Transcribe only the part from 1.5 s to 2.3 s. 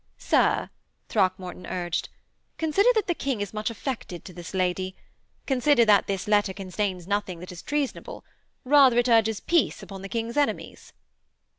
urged,